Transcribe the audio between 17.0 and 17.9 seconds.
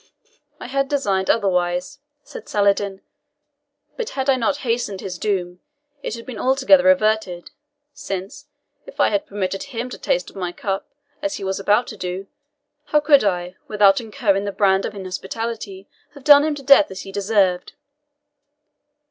he deserved?